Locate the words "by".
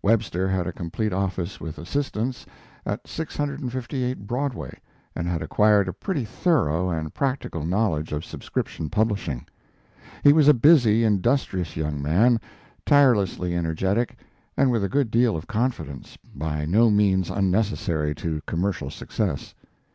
16.34-16.64